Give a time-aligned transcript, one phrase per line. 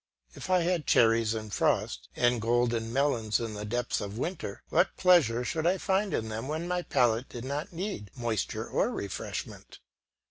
[0.33, 4.97] If I had cherries in frost, and golden melons in the depths of winter, what
[4.97, 9.77] pleasure should I find in them when my palate did not need moisture or refreshment.